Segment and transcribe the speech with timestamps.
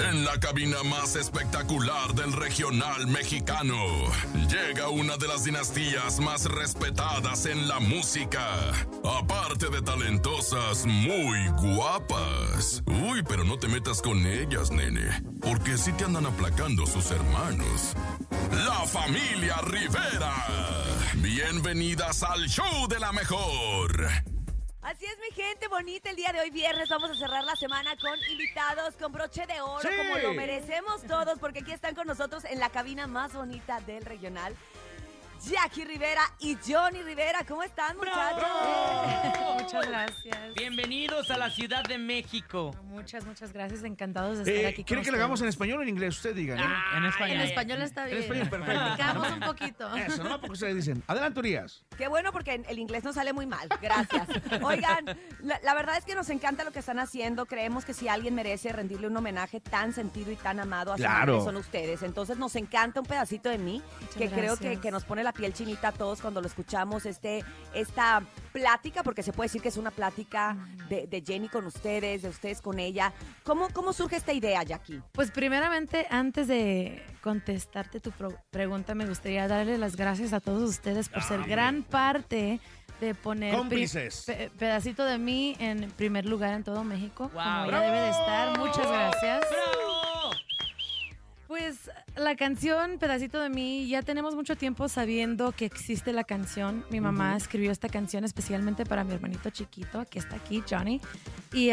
[0.00, 3.76] En la cabina más espectacular del regional mexicano,
[4.48, 8.46] llega una de las dinastías más respetadas en la música.
[9.04, 12.82] Aparte de talentosas, muy guapas.
[12.86, 17.94] Uy, pero no te metas con ellas, nene, porque si te andan aplacando sus hermanos.
[18.64, 20.34] La familia Rivera.
[21.16, 24.31] Bienvenidas al show de la mejor.
[24.92, 26.10] Así es, mi gente bonita.
[26.10, 29.58] El día de hoy, viernes, vamos a cerrar la semana con invitados con broche de
[29.62, 29.96] oro, Sí.
[29.96, 34.04] como lo merecemos todos, porque aquí están con nosotros en la cabina más bonita del
[34.04, 34.54] regional.
[35.44, 37.40] Jackie Rivera y Johnny Rivera.
[37.46, 38.46] ¿Cómo están, muchachos?
[39.62, 40.38] Muchas gracias.
[40.56, 42.72] Bienvenidos a la Ciudad de México.
[42.84, 43.82] Muchas, muchas gracias.
[43.82, 44.84] Encantados de estar Eh, aquí.
[44.84, 46.16] ¿Quiere que lo hagamos en español o en inglés?
[46.16, 46.56] Usted diga.
[46.56, 46.62] ¿no?
[46.64, 47.04] Ah, En
[47.40, 48.22] español está En bien.
[48.22, 48.80] español, perfecto.
[48.80, 49.96] Practicamos un poquito.
[49.96, 50.40] Eso, ¿no?
[50.40, 51.02] Porque ustedes dicen.
[51.06, 51.82] Adelante, Urias.
[51.96, 53.68] Qué bueno porque el inglés no sale muy mal.
[53.80, 54.28] Gracias.
[54.62, 55.06] Oigan,
[55.40, 57.46] la, la verdad es que nos encanta lo que están haciendo.
[57.46, 61.02] Creemos que si alguien merece rendirle un homenaje tan sentido y tan amado a su
[61.02, 61.32] Claro.
[61.38, 62.02] madre, son ustedes.
[62.02, 65.31] Entonces nos encanta un pedacito de mí Muchas que creo que, que nos pone la
[65.32, 67.06] piel chinita a todos cuando lo escuchamos.
[67.06, 67.44] Este,
[67.74, 70.56] esta plática, porque se puede decir que es una plática
[70.88, 73.12] de, de Jenny con ustedes, de ustedes con ella.
[73.44, 75.00] ¿Cómo, cómo surge esta idea, Jackie?
[75.12, 78.12] Pues primeramente, antes de contestarte tu
[78.50, 82.60] pregunta, me gustaría darle las gracias a todos ustedes por ser gran parte
[83.00, 84.24] de poner Cómplices.
[84.26, 87.42] pe- pedacito de mí en primer lugar en todo México, Wow.
[87.42, 88.58] como ella debe de estar.
[88.58, 89.40] Muchas gracias.
[89.50, 89.81] ¡Bravo!
[91.52, 96.82] Pues la canción Pedacito de mí, ya tenemos mucho tiempo sabiendo que existe la canción.
[96.88, 100.98] Mi mamá escribió esta canción especialmente para mi hermanito chiquito, que está aquí, Johnny.
[101.52, 101.68] Y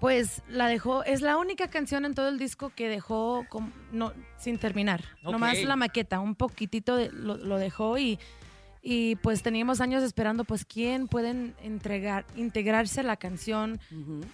[0.00, 4.12] pues la dejó, es la única canción en todo el disco que dejó com- no,
[4.36, 5.04] sin terminar.
[5.22, 8.18] Nomás la maqueta, un poquitito de- lo, lo dejó y,
[8.82, 13.78] y pues teníamos años esperando pues quién pueden entregar, integrarse a la canción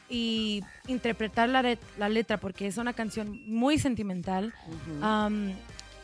[0.09, 4.55] y interpretar la, la letra porque es una canción muy sentimental.
[5.03, 5.53] Am,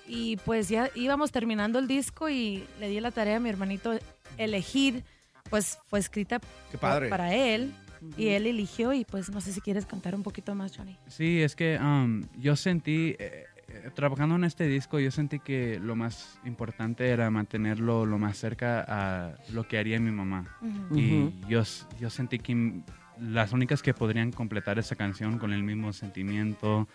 [0.06, 3.98] y pues ya íbamos terminando el disco y le di la tarea a mi hermanito
[4.36, 5.02] elegir,
[5.48, 6.40] pues fue escrita
[6.70, 7.08] Qué padre.
[7.08, 7.74] para él
[8.18, 10.98] y él eligió y pues no sé si quieres contar un poquito más, Johnny.
[11.08, 13.46] Sí, es que um, yo sentí, eh,
[13.94, 18.84] trabajando en este disco, yo sentí que lo más importante era mantenerlo lo más cerca
[18.86, 20.56] a lo que haría mi mamá.
[20.94, 21.62] Y yo,
[22.00, 22.82] yo sentí que
[23.20, 26.88] las únicas que podrían completar esa canción con el mismo sentimiento,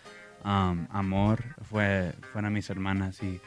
[0.43, 3.21] um, amor, fue, fueron mis hermanas.
[3.23, 3.39] Y,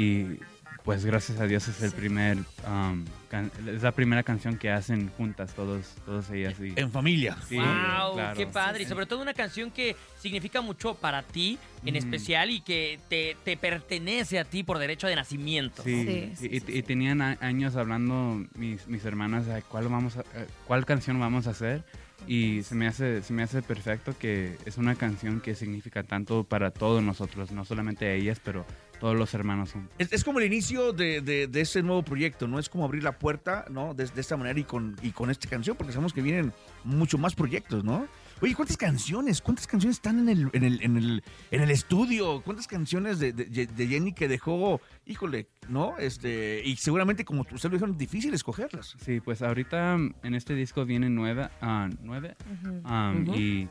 [0.00, 0.38] y
[0.84, 5.08] pues gracias a Dios es el primer, um, can- es la primera canción que hacen
[5.10, 6.54] juntas todos, todos ellas.
[6.58, 7.36] Y, En familia.
[7.48, 8.36] sí, wow, claro.
[8.36, 8.82] qué padre.
[8.84, 11.98] Y sobre todo una canción que significa mucho para ti en Mm.
[11.98, 15.82] especial y que te, te pertenece a ti por derecho de nacimiento.
[15.82, 19.60] Sí, Sí, sí, y, y- sí, y tenían a- años hablando mis, mis hermanas de
[19.62, 21.84] cuál vamos a- eh, cuál canción vamos a hacer
[22.26, 26.44] y se me hace se me hace perfecto que es una canción que significa tanto
[26.44, 28.64] para todos nosotros, no solamente ellas, pero
[29.00, 29.92] todos los hermanos juntos.
[29.98, 32.58] Es, es como el inicio de, de, de ese nuevo proyecto, ¿no?
[32.58, 33.94] Es como abrir la puerta, ¿no?
[33.94, 36.52] De, de esta manera y con, y con esta canción, porque sabemos que vienen
[36.84, 38.06] mucho más proyectos, ¿no?
[38.42, 39.42] Oye, ¿cuántas canciones?
[39.42, 42.42] ¿Cuántas canciones están en el, en el, en el, en el estudio?
[42.42, 45.98] ¿Cuántas canciones de, de, de Jenny que dejó, híjole, ¿no?
[45.98, 48.96] Este, y seguramente, como usted lo es difícil escogerlas.
[49.04, 52.36] Sí, pues ahorita mm, en este disco vienen nueve, ah, nueve
[52.84, 53.34] um, Ujú.
[53.34, 53.68] y,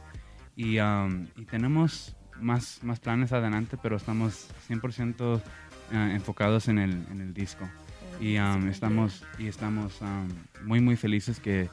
[0.56, 5.42] y, um, y tenemos más, más planes adelante, pero estamos 100%
[5.92, 7.70] ah, enfocados en el, en el disco.
[8.20, 10.28] Y um, estamos, y estamos um,
[10.66, 11.70] muy, muy felices que,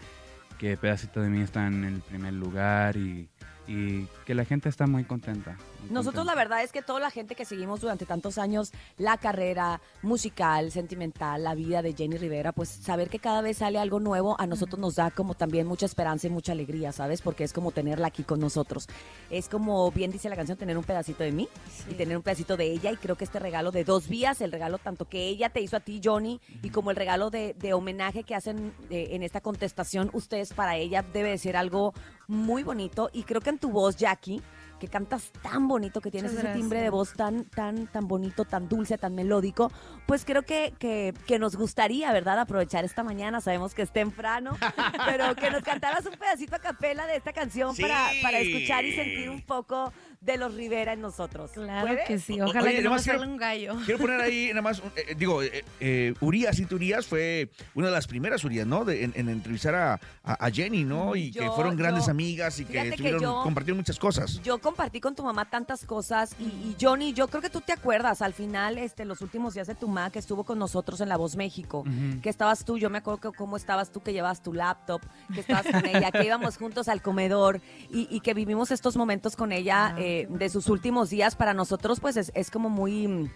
[0.59, 3.29] que Pedacito de mí está en el primer lugar y,
[3.67, 5.57] y que la gente está muy contenta.
[5.81, 9.19] muy Nosotros la verdad es que toda la gente que seguimos durante tantos años la
[9.19, 14.01] carrera musical, sentimental, la vida de Jenny Rivera, pues saber que cada vez sale algo
[14.01, 17.23] nuevo a nosotros nos da como también mucha esperanza y mucha alegría, ¿sabes?
[17.23, 18.89] Porque es como tenerla aquí con nosotros.
[19.31, 21.49] Es como bien dice la canción, tener un pedacito de mí
[21.91, 24.53] y tener un pedacito de ella y creo que este regalo de dos vías, el
[24.53, 27.73] regalo tanto que ella te hizo a ti, Johnny, y como el regalo de, de
[27.75, 31.95] homenaje que hacen eh, en esta contestación ustedes para ella debe de ser algo
[32.29, 34.43] muy bonito y creo que en tu voz, Jackie,
[34.79, 38.45] que cantas tan bonito, que tienes Muchas ese timbre de voz tan, tan, tan bonito,
[38.45, 39.71] tan dulce, tan melódico,
[40.07, 42.39] pues creo que, que, que nos gustaría, ¿verdad?
[42.41, 44.57] Aprovechar esta mañana, sabemos que es temprano,
[45.07, 47.83] pero que nos cantaras un pedacito a capela de esta canción Sí.
[47.83, 51.53] para, para escuchar y sentir un poco de los Rivera en nosotros.
[51.53, 52.05] Claro ¿Puede?
[52.05, 52.41] que sí.
[52.41, 53.77] Ojalá oye, que no nomás quiero- salga un gallo.
[53.85, 57.87] Quiero poner ahí nada más, un- eh, digo, eh, eh, Urias y Urias fue una
[57.89, 58.85] de las primeras Urias, ¿no?
[58.85, 59.95] De- en, en entrevistar a,
[60.25, 61.15] a- a Jenny, ¿no?
[61.17, 64.41] Y que fueron grandes yo- amigas y que, que yo- compartieron muchas cosas.
[64.43, 67.73] Yo compartí con tu mamá tantas cosas y, y Johnny, yo creo que tú te
[67.73, 71.09] acuerdas, al final, este, los últimos días de tu mamá que estuvo con nosotros en
[71.09, 71.85] La Voz México,
[72.23, 75.01] que estabas tú, yo me acuerdo que cómo estabas tú, que llevabas tu laptop,
[75.33, 77.61] que estabas con ella, que íbamos juntos al comedor
[77.91, 81.55] y, y que vivimos estos momentos con ella Ah, eh, de sus últimos días, para
[81.55, 83.31] nosotros pues es, es como muy...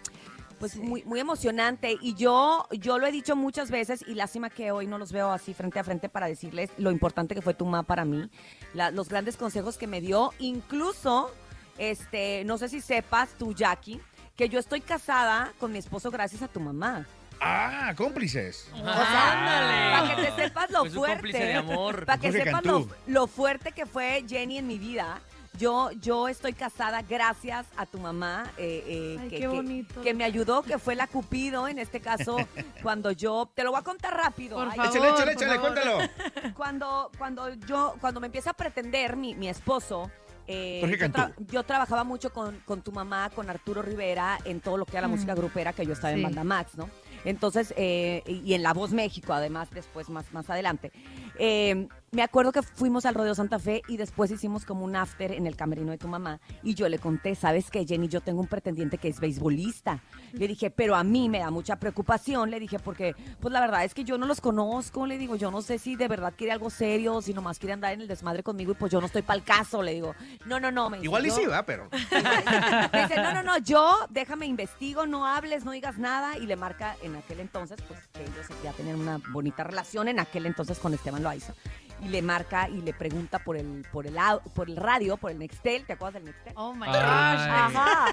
[0.61, 0.79] Pues Sí.
[0.79, 4.85] muy, muy emocionante y yo, yo lo he dicho muchas veces y lástima que hoy
[4.87, 7.81] no los veo así frente a frente para decirles lo importante que fue tu mamá
[7.83, 8.29] para mí,
[8.75, 11.31] la- los grandes consejos que me dio, incluso,
[11.79, 13.99] este, no sé si sepas tú, Jackie,
[14.37, 17.07] que yo estoy casada con mi esposo gracias a tu mamá.
[17.39, 18.69] Ah, cómplices.
[18.71, 19.91] O sea, Ándale.
[20.13, 21.15] para que te sepas lo Pues fuerte.
[21.15, 22.05] cómplice de amor.
[22.05, 25.19] Para que Jorge sepas lo, lo fuerte que fue Jenny en mi vida.
[25.59, 30.01] Yo, yo estoy casada gracias a tu mamá, eh, eh, Ay, que, qué bonito.
[30.01, 32.37] que me ayudó, que fue la Cupido en este caso,
[32.81, 34.57] cuando yo, te lo voy a contar rápido.
[34.57, 34.95] Por Ay, favor.
[34.95, 36.09] échale, échale, por échale, favor.
[36.09, 36.53] cuéntalo.
[36.55, 40.09] cuando, cuando yo, cuando me empieza a pretender mi, mi esposo,
[40.47, 44.77] eh, yo, tra- yo trabajaba mucho con, con tu mamá, con Arturo Rivera, en todo
[44.77, 45.11] lo que era la Mm.
[45.11, 46.23] música grupera, que yo estaba en.
[46.23, 46.89] Banda Max, ¿no?
[47.25, 50.91] Entonces, eh, y y en La Voz México, además, después, más, más adelante.
[51.37, 55.31] Eh, me acuerdo que fuimos al Rodeo Santa Fe y después hicimos como un after
[55.31, 56.41] en el camerino de tu mamá.
[56.61, 58.09] Y yo le conté, ¿sabes qué, Jenny?
[58.09, 60.01] Yo tengo un pretendiente que es beisbolista.
[60.33, 62.51] Le dije, pero a mí me da mucha preocupación.
[62.51, 65.05] Le dije, porque, pues la verdad es que yo no los conozco.
[65.05, 67.93] Le digo, yo no sé si de verdad quiere algo serio, si nomás quiere andar
[67.93, 69.81] en el desmadre conmigo y pues yo no estoy para el caso.
[69.81, 70.13] Le digo,
[70.45, 70.89] no, no, no.
[70.89, 71.87] Me dice, Igual y "Yo- sí, va, pero.
[72.91, 76.37] me dice, no, no, no, yo déjame investigo, no hables, no digas nada.
[76.37, 80.19] Y le marca en aquel entonces, pues que ellos ya tenían una bonita relación en
[80.19, 81.53] aquel entonces con Esteban Loaiza.
[82.01, 84.15] Y le marca y le pregunta por el, por el,
[84.55, 86.53] por el radio, por el Nextel, ¿te acuerdas del Nextel?
[86.55, 86.95] Oh my gosh.
[86.95, 88.05] Ajá.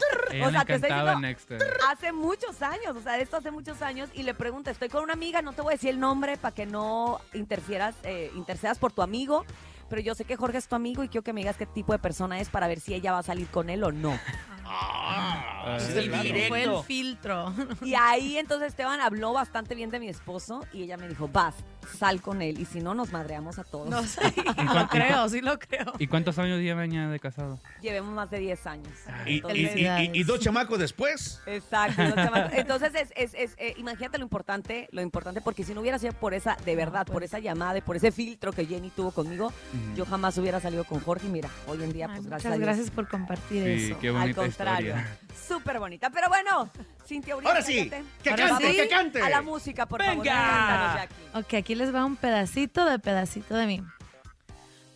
[0.45, 1.59] O sea, te estoy diciendo- Nexter.
[1.91, 5.15] Hace muchos años, o sea, esto hace muchos años, y le pregunta, estoy con una
[5.15, 8.93] amiga, no te voy a decir el nombre para que no interfieras, eh, intercedas por
[8.93, 9.47] tu amigo,
[9.89, 11.93] pero yo sé que Jorge es tu amigo y quiero que me digas qué tipo
[11.95, 14.19] de persona es para ver si ella va a salir con él o no.
[14.67, 16.49] Ah, Es sí, el directo.
[16.49, 17.55] Fue el filtro.
[17.83, 21.55] Y ahí entonces Esteban habló bastante bien de mi esposo y ella me dijo, vas,
[21.97, 23.89] sal con él y si no nos madreamos a todos.
[23.89, 24.21] No sé.
[24.75, 25.93] Lo creo, sí lo creo.
[25.99, 27.59] ¿Y cuántos años llevan ya de casado?
[27.81, 28.89] Llevemos más de 10 años.
[29.27, 31.41] Y, y- Entonces- y- y- y dos chamacos después.
[31.47, 32.03] Exacto.
[32.05, 32.51] no, chamaco.
[32.53, 36.13] Entonces, es, es, es, eh, imagínate lo importante, lo importante, porque si no hubiera sido
[36.15, 37.25] por esa, de verdad, por pues.
[37.27, 39.53] esa llamada y por ese filtro que Jenny tuvo conmigo,
[39.97, 41.27] yo jamás hubiera salido con Jorge.
[41.27, 42.67] Y mira, hoy en día, Ay, pues muchas gracias a Dios.
[42.67, 43.99] gracias por compartir Sí, eso.
[44.01, 45.19] qué Al contrario, historia.
[45.35, 46.11] Súper bonita.
[46.11, 46.71] Pero bueno,
[47.07, 47.91] Cintia Urias, Ahora sí,
[48.23, 48.77] que Ahora cante, sí.
[48.77, 49.23] que cante.
[49.23, 50.25] A la música, por favor.
[50.25, 51.09] Venga.
[51.35, 53.83] Ok, aquí les va un pedacito de pedacito de mí.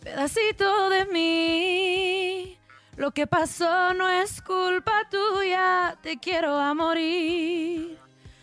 [0.03, 2.57] Pedacito de mí.
[2.97, 5.97] Lo que pasó no es culpa tuya.
[6.01, 7.97] Te quiero a morir.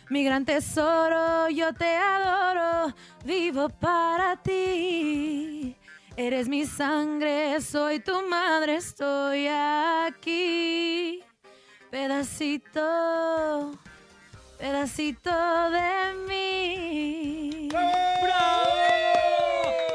[0.08, 2.94] Mi gran tesoro, yo te adoro.
[3.24, 5.76] Vivo para ti.
[6.16, 11.22] Eres mi sangre, soy tu madre, estoy aquí.
[11.90, 13.72] Pedacito,
[14.58, 15.30] pedacito
[15.70, 17.68] de mí.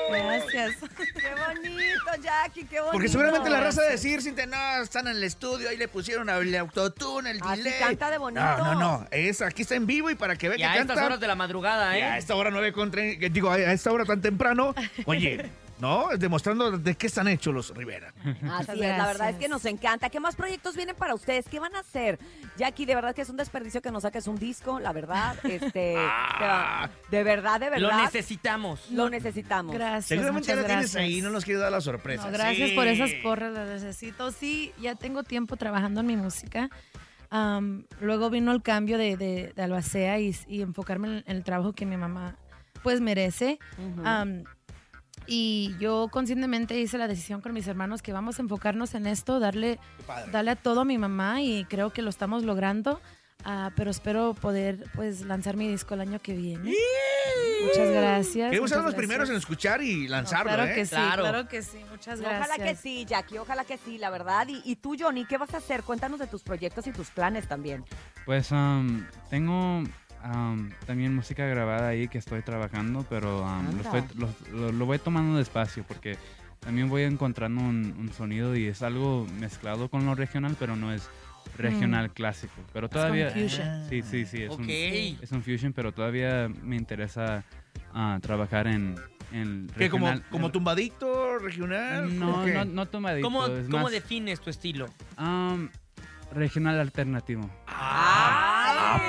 [0.09, 0.75] Gracias.
[0.79, 2.91] Qué bonito, Jackie, qué bonito.
[2.91, 6.29] Porque seguramente la raza de decir, Cintia, no, están en el estudio, ahí le pusieron
[6.29, 7.79] el autotune, el Así delay.
[7.79, 8.41] canta de bonito.
[8.41, 10.71] No, no, no, es, aquí está en vivo y para que vea Y que a
[10.73, 11.05] estas canta.
[11.05, 12.19] horas de la madrugada, y a ¿eh?
[12.19, 14.73] esta hora nueve con tre- que digo, a esta hora tan temprano,
[15.05, 15.49] oye,
[15.79, 16.07] ¿no?
[16.17, 18.13] Demostrando de qué están hechos los Rivera.
[18.51, 20.09] Así es, la verdad es que nos encanta.
[20.09, 21.45] ¿Qué más proyectos vienen para ustedes?
[21.49, 22.17] ¿Qué van a hacer?
[22.57, 25.35] Jackie, de verdad que es un desperdicio que nos saques un disco, la verdad.
[25.43, 28.03] Este, te va- de verdad, de Lo verdad.
[28.05, 28.89] necesitamos.
[28.91, 29.73] Lo necesitamos.
[29.75, 30.05] Gracias.
[30.05, 31.01] Seguramente ya la tienes gracias.
[31.03, 32.25] ahí, no nos quieres dar la sorpresa.
[32.25, 32.75] No, gracias Sí.
[32.75, 34.31] por esas porras, las necesito.
[34.31, 36.69] Sí, ya tengo tiempo trabajando en mi música.
[37.99, 41.73] Luego vino el cambio de, de, de albacea y, y enfocarme en, en el trabajo
[41.73, 42.35] que mi mamá
[42.83, 43.59] pues merece.
[44.03, 44.43] Am,
[45.27, 49.39] y yo conscientemente hice la decisión con mis hermanos que vamos a enfocarnos en esto,
[49.39, 49.79] darle,
[50.31, 53.01] darle a todo a mi mamá y creo que lo estamos logrando.
[53.47, 56.73] Ah, pero espero poder pues lanzar mi disco el año que viene.
[57.63, 58.49] Muchas gracias.
[58.49, 60.73] Queremos ser los primeros en escuchar y No, lanzarlo, claro ¿eh?
[60.75, 61.23] que sí, Claro.
[61.23, 61.77] claro que sí.
[61.91, 62.49] Muchas gracias.
[62.49, 64.47] Ojalá que sí, Jackie, ojalá que sí, la verdad.
[64.47, 65.83] Y, y tú, Johnny, ¿qué vas a hacer?
[65.83, 67.85] Cuéntanos de tus proyectos y tus planes también.
[68.25, 69.83] Pues um, tengo
[70.33, 74.85] um, también música grabada ahí que estoy trabajando, pero um, lo, estoy- lo- lo- lo
[74.85, 76.17] voy tomando despacio porque
[76.59, 80.91] también voy encontrando un, un sonido y es algo mezclado con lo regional, pero no
[80.91, 81.07] es
[81.57, 82.53] regional clásico.
[82.73, 83.29] Pero todavía...
[83.29, 83.85] fusion.
[83.87, 84.59] Sí, sí, sí, es, Ok.
[84.59, 87.43] un, es un fusion, pero todavía me interesa
[87.93, 88.95] ah, trabajar en,
[89.31, 90.29] en ¿Qué, como, regional.
[90.31, 92.19] como Tumbadictor tumbadito, regional.
[92.19, 93.27] No, no, no tomadito.
[93.27, 94.87] ¿Cómo, es cómo más, defines tu estilo?
[95.19, 95.69] um,
[96.33, 97.47] regional alternativo.
[97.67, 98.14] Ah,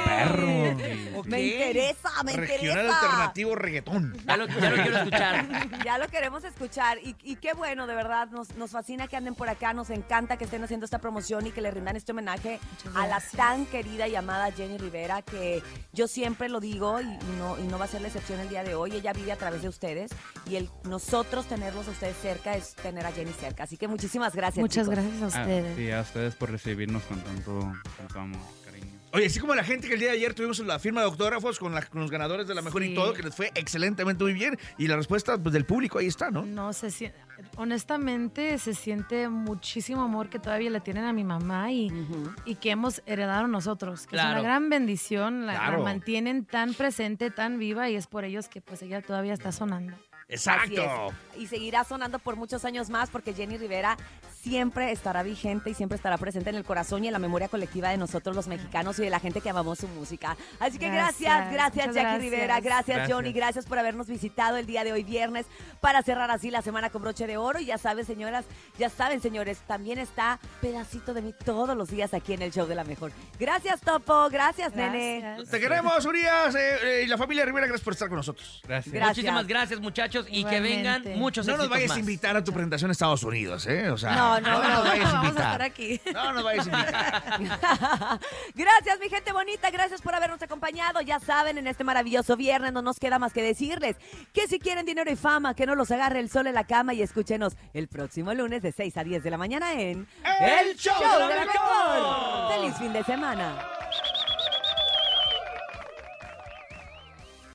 [0.04, 0.46] perro.
[1.16, 1.26] Ok.
[1.28, 3.00] Me interesa, me Regional interesa.
[3.00, 4.16] alternativo reggaetón.
[4.26, 5.46] Ya lo, ya lo quiero escuchar.
[5.84, 9.34] Ya lo queremos escuchar y, y qué bueno, de verdad, nos, nos fascina que anden
[9.34, 12.60] por acá, nos encanta que estén haciendo esta promoción y que le rindan este homenaje
[12.94, 15.62] a la tan querida y amada Jenny Rivera, que
[15.94, 17.04] yo siempre lo digo y,
[17.38, 19.36] no, y no va a ser la excepción el día de hoy, ella vive a
[19.36, 20.10] través de ustedes
[20.48, 24.34] y el nosotros tenerlos a ustedes cerca es tener a Jenny cerca, así que muchísimas
[24.34, 24.60] gracias.
[24.60, 25.02] Muchas chicos.
[25.02, 25.76] gracias a Ah, ustedes.
[25.76, 28.40] sí, a ustedes por recibirnos con tanto, tanto amor.
[29.16, 31.58] Oye, así como la gente que el día de ayer tuvimos la firma de autógrafos
[31.58, 34.34] con, la- con los ganadores de la mejor y todo, que les fue excelentemente muy
[34.34, 34.58] bien.
[34.76, 36.44] Y la respuesta pues, del público ahí está, ¿no?
[36.44, 37.12] No, se sien-
[37.56, 41.90] honestamente se siente muchísimo amor que todavía le tienen a mi mamá y,
[42.44, 45.82] y que hemos heredado nosotros, que es una gran bendición, la, la Claro.
[45.82, 49.96] mantienen tan presente, tan viva y es por ellos que pues ella todavía está sonando.
[50.28, 51.14] Exacto.
[51.36, 53.96] Y seguirá sonando por muchos años más porque Jenny Rivera
[54.42, 57.90] siempre estará vigente y siempre estará presente en el corazón y en la memoria colectiva
[57.90, 60.36] de nosotros los mexicanos y de la gente que amamos su música.
[60.60, 62.20] Así que gracias, Gracias, Jackie gracias.
[62.20, 63.16] Rivera, gracias, Gracias.
[63.16, 65.46] Johnny, gracias por habernos visitado el día de hoy viernes
[65.80, 67.58] para cerrar así la semana con broche de oro.
[67.58, 68.44] Y ya saben, señoras,
[68.78, 72.66] ya saben, señores, también está pedacito de mí todos los días aquí en el show
[72.66, 73.10] de la mejor.
[73.40, 75.38] Gracias, Topo, gracias, nene.
[75.50, 77.66] Te queremos, Urias eh, eh, y la familia Rivera.
[77.66, 78.62] Gracias por estar con nosotros.
[78.66, 78.94] Gracias.
[78.94, 79.16] Gracias.
[79.16, 82.90] Muchísimas gracias, muchachos, y que vengan muchos No nos vayas a invitar a tu presentación
[82.90, 83.90] a Estados Unidos, ¿eh?
[83.90, 85.52] O sea, No, no, nos no, vayas a Vamos a invitar.
[85.52, 86.00] estar aquí.
[86.12, 88.20] No nos vayas a invitar.
[88.54, 89.70] gracias, mi gente bonita.
[89.70, 91.00] Gracias por habernos acompañado.
[91.00, 93.96] Ya saben, en este maravilloso viernes no nos queda más que decirles
[94.32, 96.94] que si quieren dinero y fama, que no los agarre el sol en la cama
[96.94, 100.06] y escúchenos el próximo lunes de 6 a 10 de la mañana en
[100.40, 100.94] El Show
[101.28, 102.52] de la Mejor.
[102.54, 103.75] ¡Feliz fin de semana!